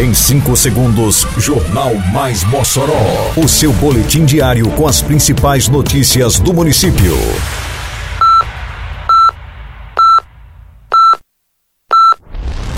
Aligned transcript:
Em 0.00 0.14
5 0.14 0.56
segundos, 0.56 1.26
Jornal 1.36 1.94
Mais 2.10 2.42
Mossoró. 2.44 3.34
O 3.36 3.46
seu 3.46 3.70
boletim 3.74 4.24
diário 4.24 4.66
com 4.70 4.88
as 4.88 5.02
principais 5.02 5.68
notícias 5.68 6.40
do 6.40 6.54
município. 6.54 7.14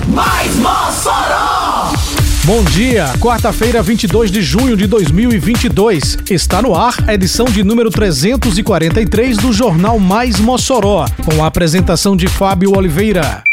Mais 0.09 0.57
Mossoró! 0.57 1.93
Bom 2.43 2.65
dia, 2.65 3.13
quarta-feira, 3.21 3.81
22 3.85 4.29
de 4.29 4.43
junho 4.43 4.77
de 4.77 4.89
2022. 4.89 6.19
Está 6.29 6.61
no 6.61 6.75
ar 6.75 6.97
a 7.07 7.15
edição 7.15 7.45
de 7.45 7.63
número 7.63 7.89
343 7.89 9.37
do 9.37 9.53
Jornal 9.53 9.97
Mais 10.01 10.41
Mossoró, 10.41 11.07
com 11.25 11.45
a 11.45 11.47
apresentação 11.47 12.17
de 12.17 12.27
Fábio 12.27 12.77
Oliveira. 12.77 13.45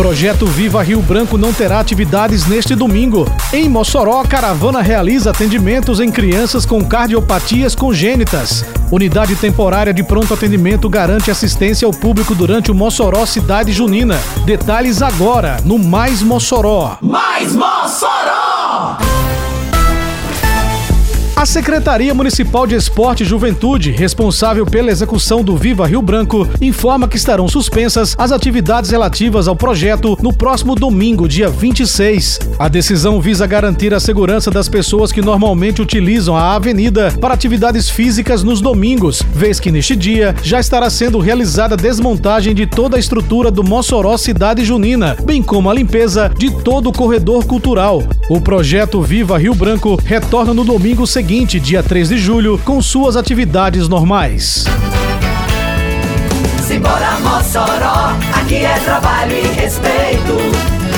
Projeto 0.00 0.46
Viva 0.46 0.82
Rio 0.82 1.02
Branco 1.02 1.36
não 1.36 1.52
terá 1.52 1.78
atividades 1.78 2.46
neste 2.46 2.74
domingo. 2.74 3.30
Em 3.52 3.68
Mossoró, 3.68 4.22
a 4.22 4.26
caravana 4.26 4.80
realiza 4.80 5.28
atendimentos 5.28 6.00
em 6.00 6.10
crianças 6.10 6.64
com 6.64 6.82
cardiopatias 6.82 7.74
congênitas. 7.74 8.64
Unidade 8.90 9.36
temporária 9.36 9.92
de 9.92 10.02
pronto 10.02 10.32
atendimento 10.32 10.88
garante 10.88 11.30
assistência 11.30 11.84
ao 11.84 11.92
público 11.92 12.34
durante 12.34 12.70
o 12.70 12.74
Mossoró 12.74 13.26
Cidade 13.26 13.72
Junina. 13.72 14.18
Detalhes 14.46 15.02
agora 15.02 15.58
no 15.66 15.78
Mais 15.78 16.22
Mossoró. 16.22 16.96
Mais 17.02 17.54
Mossoró! 17.54 19.09
A 21.40 21.46
Secretaria 21.46 22.12
Municipal 22.12 22.66
de 22.66 22.74
Esporte 22.74 23.22
e 23.22 23.26
Juventude, 23.26 23.92
responsável 23.92 24.66
pela 24.66 24.90
execução 24.90 25.42
do 25.42 25.56
Viva 25.56 25.86
Rio 25.86 26.02
Branco, 26.02 26.46
informa 26.60 27.08
que 27.08 27.16
estarão 27.16 27.48
suspensas 27.48 28.14
as 28.18 28.30
atividades 28.30 28.90
relativas 28.90 29.48
ao 29.48 29.56
projeto 29.56 30.18
no 30.20 30.34
próximo 30.34 30.74
domingo, 30.74 31.26
dia 31.26 31.48
26. 31.48 32.40
A 32.58 32.68
decisão 32.68 33.22
visa 33.22 33.46
garantir 33.46 33.94
a 33.94 33.98
segurança 33.98 34.50
das 34.50 34.68
pessoas 34.68 35.12
que 35.12 35.22
normalmente 35.22 35.80
utilizam 35.80 36.36
a 36.36 36.54
avenida 36.54 37.10
para 37.18 37.32
atividades 37.32 37.88
físicas 37.88 38.42
nos 38.42 38.60
domingos, 38.60 39.22
vez 39.32 39.58
que 39.58 39.72
neste 39.72 39.96
dia 39.96 40.36
já 40.42 40.60
estará 40.60 40.90
sendo 40.90 41.20
realizada 41.20 41.74
a 41.74 41.78
desmontagem 41.78 42.54
de 42.54 42.66
toda 42.66 42.98
a 42.98 43.00
estrutura 43.00 43.50
do 43.50 43.64
Mossoró 43.64 44.18
Cidade 44.18 44.62
Junina, 44.62 45.16
bem 45.24 45.42
como 45.42 45.70
a 45.70 45.74
limpeza 45.74 46.30
de 46.36 46.50
todo 46.50 46.90
o 46.90 46.92
corredor 46.92 47.46
cultural. 47.46 48.02
O 48.28 48.42
projeto 48.42 49.00
Viva 49.00 49.38
Rio 49.38 49.54
Branco 49.54 49.98
retorna 50.04 50.52
no 50.52 50.66
domingo 50.66 51.06
seguinte 51.06 51.29
seguinte, 51.30 51.60
dia 51.60 51.80
3 51.80 52.08
de 52.08 52.18
julho, 52.18 52.60
com 52.64 52.82
suas 52.82 53.14
atividades 53.14 53.86
normais. 53.88 54.64
Simbora 56.66 57.20
Mossoró, 57.20 58.16
aqui 58.34 58.56
é 58.56 58.76
trabalho 58.80 59.36
e 59.36 59.46
respeito. 59.54 60.36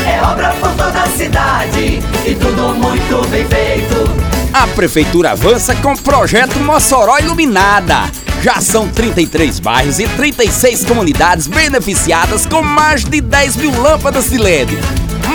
É 0.06 0.22
obra 0.22 0.54
por 0.58 0.70
toda 0.70 1.02
a 1.02 1.06
cidade 1.08 2.00
e 2.24 2.34
tudo 2.34 2.74
muito 2.76 3.28
bem 3.28 3.46
feito. 3.46 4.10
A 4.54 4.66
prefeitura 4.68 5.32
avança 5.32 5.76
com 5.76 5.92
o 5.92 5.98
projeto 5.98 6.58
Mossoró 6.60 7.18
Iluminada. 7.18 8.10
Já 8.42 8.58
são 8.58 8.88
33 8.88 9.60
bairros 9.60 9.98
e 9.98 10.08
36 10.08 10.86
comunidades 10.86 11.46
beneficiadas 11.46 12.46
com 12.46 12.62
mais 12.62 13.04
de 13.04 13.20
10 13.20 13.56
mil 13.56 13.82
lâmpadas 13.82 14.30
de 14.30 14.38
LED. 14.38 14.78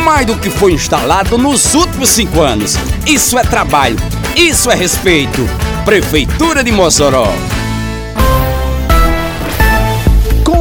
Mais 0.03 0.25
do 0.25 0.35
que 0.35 0.49
foi 0.49 0.73
instalado 0.73 1.37
nos 1.37 1.75
últimos 1.75 2.09
cinco 2.09 2.41
anos. 2.41 2.75
Isso 3.05 3.37
é 3.37 3.43
trabalho 3.43 3.95
isso 4.37 4.69
é 4.69 4.75
respeito. 4.75 5.41
Prefeitura 5.83 6.63
de 6.63 6.71
Mossoró. 6.71 7.27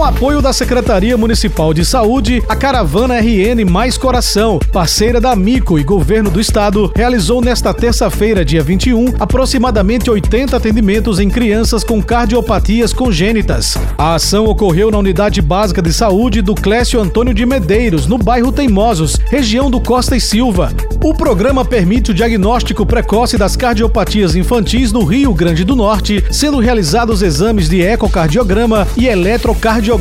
Apoio 0.06 0.40
da 0.40 0.52
Secretaria 0.52 1.16
Municipal 1.16 1.74
de 1.74 1.84
Saúde, 1.84 2.40
a 2.48 2.54
caravana 2.54 3.18
RN 3.18 3.64
Mais 3.68 3.98
Coração, 3.98 4.60
parceira 4.72 5.20
da 5.20 5.34
Mico 5.34 5.80
e 5.80 5.82
Governo 5.82 6.30
do 6.30 6.40
Estado, 6.40 6.92
realizou 6.94 7.40
nesta 7.40 7.74
terça-feira, 7.74 8.44
dia 8.44 8.62
21, 8.62 9.14
aproximadamente 9.18 10.08
80 10.08 10.56
atendimentos 10.56 11.19
em 11.19 11.28
crianças 11.28 11.82
com 11.82 12.00
cardiopatias 12.00 12.92
congênitas. 12.92 13.76
A 13.98 14.14
ação 14.14 14.44
ocorreu 14.44 14.92
na 14.92 14.98
Unidade 14.98 15.42
Básica 15.42 15.82
de 15.82 15.92
Saúde 15.92 16.41
do 16.41 16.54
Clécio 16.54 17.00
Antônio 17.00 17.34
de 17.34 17.44
Medeiros, 17.44 18.06
no 18.06 18.16
bairro 18.16 18.52
Teimosos, 18.52 19.16
região 19.28 19.69
do 19.69 19.81
Costa 19.81 20.16
e 20.16 20.20
Silva. 20.20 20.72
O 21.02 21.14
programa 21.14 21.64
permite 21.64 22.12
o 22.12 22.14
diagnóstico 22.14 22.86
precoce 22.86 23.36
das 23.36 23.56
cardiopatias 23.56 24.36
infantis 24.36 24.92
no 24.92 25.02
Rio 25.02 25.34
Grande 25.34 25.64
do 25.64 25.75
Norte, 25.75 26.25
sendo 26.31 26.60
realizados 26.60 27.22
exames 27.22 27.69
de 27.69 27.82
ecocardiograma 27.82 28.86
e 28.97 29.08
eletrocardiograma. 29.08 29.95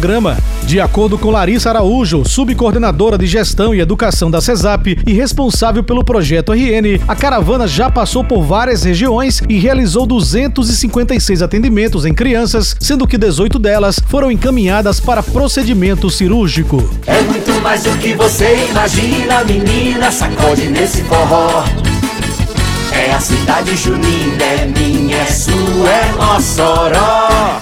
De 0.66 0.79
acordo 0.79 1.17
com 1.17 1.29
Larissa 1.29 1.69
Araújo, 1.69 2.23
subcoordenadora 2.25 3.17
de 3.17 3.25
gestão 3.25 3.73
e 3.73 3.79
educação 3.79 4.29
da 4.29 4.41
CESAP 4.41 4.97
e 5.06 5.13
responsável 5.13 5.83
pelo 5.83 6.03
projeto 6.03 6.51
RN, 6.51 7.00
a 7.07 7.16
caravana 7.16 7.67
já 7.67 7.89
passou 7.89 8.23
por 8.23 8.44
várias 8.44 8.83
regiões 8.83 9.41
e 9.47 9.57
realizou 9.57 10.06
256 10.06 11.41
atendimentos 11.41 12.06
em 12.06 12.13
crianças, 12.13 12.75
sendo 12.79 13.07
que 13.07 13.17
18 13.17 13.59
delas 13.59 14.00
foram 14.07 14.31
encaminhadas 14.31 15.00
para 15.00 15.23
procedimento 15.23 16.09
cirúrgico. 16.09 16.83
É 17.06 17.22
muito 17.22 17.62
mais 17.62 17.83
do 17.83 17.97
que 17.97 18.13
você 18.13 18.67
imagina, 18.69 19.44
menina, 19.44 20.12
sacode 20.12 20.67
nesse 20.67 21.03
forró. 21.03 21.63
É 22.91 23.12
a 23.12 23.19
cidade 23.19 23.75
junina, 23.75 24.44
é 24.44 24.66
minha, 24.66 25.17
é 25.17 25.25
sua, 25.25 25.89
é 25.89 26.12
Mossoró. 26.13 27.62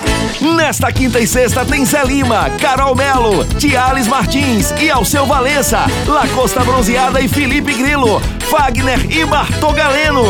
Nesta 0.66 0.94
quinta 0.94 1.20
e 1.20 1.28
sexta 1.28 1.66
tem 1.66 1.86
Zé 1.86 2.06
Lima, 2.06 2.50
Carol 2.52 2.96
Melo, 2.96 3.44
Tiales 3.60 4.08
Martins 4.08 4.74
e 4.80 4.90
Alceu 4.90 5.26
Valença, 5.26 5.86
Lacosta 6.08 6.62
Bronzeada 6.64 7.20
e 7.20 7.28
Felipe 7.28 7.74
Grilo, 7.74 8.22
Fagner 8.50 9.06
e 9.12 9.26
Bartogaleno. 9.26 10.24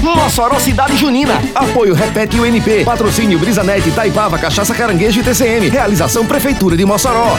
Mossoró 0.00 0.60
Cidade 0.60 0.96
Junina. 0.96 1.42
Apoio 1.56 1.92
Repete 1.92 2.38
UNP. 2.38 2.84
Patrocínio 2.84 3.36
Brisanet, 3.40 3.90
Taipava, 3.90 4.38
Cachaça 4.38 4.76
Caranguejo 4.76 5.18
e 5.18 5.24
TCM. 5.24 5.68
Realização 5.68 6.24
Prefeitura 6.24 6.76
de 6.76 6.84
Mossoró. 6.84 7.36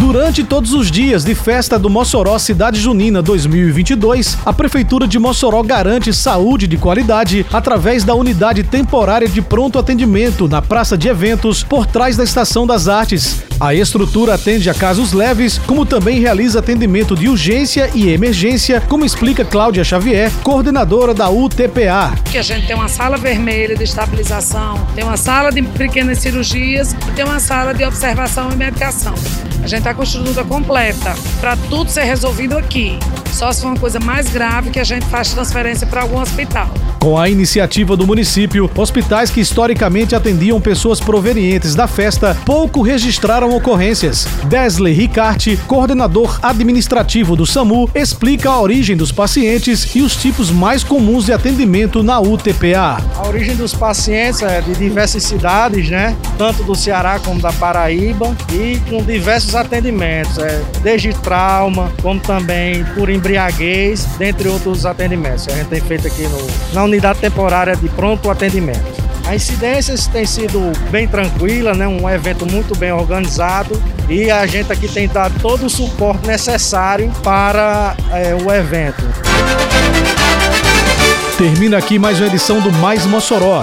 Durante 0.00 0.42
todos 0.42 0.72
os 0.72 0.90
dias 0.90 1.24
de 1.24 1.34
festa 1.34 1.78
do 1.78 1.90
Mossoró 1.90 2.38
Cidade 2.38 2.80
Junina 2.80 3.20
2022, 3.20 4.38
a 4.46 4.52
Prefeitura 4.52 5.06
de 5.06 5.18
Mossoró 5.18 5.62
garante 5.62 6.10
saúde 6.10 6.66
de 6.66 6.78
qualidade 6.78 7.44
através 7.52 8.02
da 8.02 8.14
unidade 8.14 8.64
temporária 8.64 9.28
de 9.28 9.42
pronto 9.42 9.78
atendimento 9.78 10.48
na 10.48 10.62
Praça 10.62 10.96
de 10.96 11.06
Eventos, 11.06 11.62
por 11.62 11.86
trás 11.86 12.16
da 12.16 12.24
Estação 12.24 12.66
das 12.66 12.88
Artes. 12.88 13.49
A 13.60 13.74
estrutura 13.74 14.36
atende 14.36 14.70
a 14.70 14.74
casos 14.74 15.12
leves, 15.12 15.58
como 15.58 15.84
também 15.84 16.18
realiza 16.18 16.60
atendimento 16.60 17.14
de 17.14 17.28
urgência 17.28 17.90
e 17.94 18.08
emergência, 18.08 18.80
como 18.80 19.04
explica 19.04 19.44
Cláudia 19.44 19.84
Xavier, 19.84 20.32
coordenadora 20.42 21.12
da 21.12 21.28
UTPA. 21.28 22.14
Que 22.32 22.38
a 22.38 22.42
gente 22.42 22.66
tem 22.66 22.74
uma 22.74 22.88
sala 22.88 23.18
vermelha 23.18 23.76
de 23.76 23.84
estabilização, 23.84 24.78
tem 24.94 25.04
uma 25.04 25.18
sala 25.18 25.50
de 25.52 25.60
pequenas 25.60 26.20
cirurgias 26.20 26.94
e 27.06 27.10
tem 27.10 27.22
uma 27.22 27.38
sala 27.38 27.74
de 27.74 27.84
observação 27.84 28.50
e 28.50 28.56
medicação. 28.56 29.12
A 29.62 29.66
gente 29.66 29.80
está 29.80 29.92
com 29.92 30.04
estrutura 30.04 30.42
completa 30.42 31.14
para 31.38 31.54
tudo 31.68 31.90
ser 31.90 32.04
resolvido 32.04 32.56
aqui. 32.56 32.98
Só 33.32 33.52
se 33.52 33.62
for 33.62 33.68
uma 33.68 33.78
coisa 33.78 34.00
mais 34.00 34.28
grave 34.28 34.70
que 34.70 34.78
a 34.80 34.84
gente 34.84 35.06
faz 35.06 35.32
transferência 35.32 35.86
para 35.86 36.02
algum 36.02 36.20
hospital. 36.20 36.68
Com 37.00 37.16
a 37.16 37.30
iniciativa 37.30 37.96
do 37.96 38.06
município, 38.06 38.70
hospitais 38.76 39.30
que 39.30 39.40
historicamente 39.40 40.14
atendiam 40.14 40.60
pessoas 40.60 41.00
provenientes 41.00 41.74
da 41.74 41.86
festa 41.86 42.36
pouco 42.44 42.82
registraram 42.82 43.56
ocorrências. 43.56 44.26
Desley 44.44 44.92
Ricarte, 44.92 45.58
coordenador 45.66 46.38
administrativo 46.42 47.34
do 47.34 47.46
SAMU, 47.46 47.88
explica 47.94 48.50
a 48.50 48.60
origem 48.60 48.98
dos 48.98 49.10
pacientes 49.10 49.94
e 49.94 50.02
os 50.02 50.14
tipos 50.14 50.50
mais 50.50 50.84
comuns 50.84 51.24
de 51.24 51.32
atendimento 51.32 52.02
na 52.02 52.20
UTPA. 52.20 53.02
A 53.16 53.26
origem 53.26 53.56
dos 53.56 53.72
pacientes 53.72 54.42
é 54.42 54.60
de 54.60 54.74
diversas 54.74 55.22
cidades, 55.22 55.88
né? 55.88 56.14
Tanto 56.36 56.62
do 56.64 56.74
Ceará 56.74 57.18
como 57.18 57.40
da 57.40 57.52
Paraíba 57.52 58.36
e 58.52 58.78
com 58.90 59.02
diversos 59.02 59.54
atendimentos, 59.54 60.36
é, 60.36 60.62
desde 60.82 61.14
trauma, 61.14 61.90
como 62.02 62.20
também 62.20 62.84
por 62.94 63.08
embriaguez, 63.20 64.06
dentre 64.18 64.48
outros 64.48 64.86
atendimentos. 64.86 65.46
A 65.48 65.52
gente 65.52 65.68
tem 65.68 65.80
feito 65.80 66.06
aqui 66.06 66.22
no, 66.22 66.38
na 66.72 66.84
unidade 66.84 67.20
temporária 67.20 67.76
de 67.76 67.88
pronto 67.90 68.30
atendimento. 68.30 69.00
A 69.26 69.36
incidência 69.36 69.94
tem 70.10 70.24
sido 70.24 70.72
bem 70.90 71.06
tranquila, 71.06 71.74
né? 71.74 71.86
um 71.86 72.08
evento 72.08 72.50
muito 72.50 72.76
bem 72.76 72.90
organizado 72.90 73.80
e 74.08 74.30
a 74.30 74.44
gente 74.46 74.72
aqui 74.72 74.88
tem 74.88 75.06
dado 75.06 75.38
todo 75.40 75.66
o 75.66 75.70
suporte 75.70 76.26
necessário 76.26 77.12
para 77.22 77.94
é, 78.10 78.34
o 78.34 78.52
evento. 78.52 79.04
Termina 81.36 81.78
aqui 81.78 81.98
mais 81.98 82.18
uma 82.18 82.26
edição 82.26 82.60
do 82.60 82.72
Mais 82.72 83.06
Mossoró, 83.06 83.62